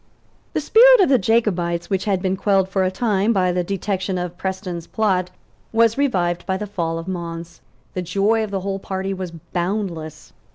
[0.53, 4.17] The spirit of the Jacobites, which had been quelled for a time by the detection
[4.17, 5.29] of Preston's plot,
[5.71, 7.61] was revived by the fall of Mons.
[7.93, 10.33] The joy of the whole party was boundless.